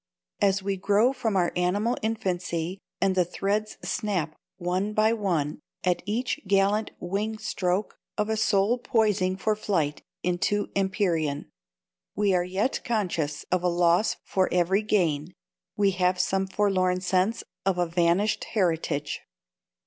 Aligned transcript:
As 0.41 0.63
we 0.63 0.77
grow 0.77 1.13
from 1.13 1.37
our 1.37 1.51
animal 1.55 1.95
infancy, 2.01 2.79
and 2.99 3.13
the 3.13 3.23
threads 3.23 3.77
snap 3.83 4.35
one 4.57 4.93
by 4.93 5.13
one 5.13 5.59
at 5.83 6.01
each 6.07 6.39
gallant 6.47 6.89
wing 6.99 7.37
stroke 7.37 7.99
of 8.17 8.27
a 8.27 8.35
soul 8.35 8.79
poising 8.79 9.37
for 9.37 9.55
flight 9.55 10.01
into 10.23 10.71
Empyrean, 10.75 11.51
we 12.15 12.33
are 12.33 12.43
yet 12.43 12.81
conscious 12.83 13.45
of 13.51 13.61
a 13.61 13.67
loss 13.67 14.15
for 14.23 14.49
every 14.51 14.81
gain, 14.81 15.33
we 15.77 15.91
have 15.91 16.19
some 16.19 16.47
forlorn 16.47 16.99
sense 16.99 17.43
of 17.63 17.77
a 17.77 17.85
vanished 17.85 18.45
heritage. 18.55 19.21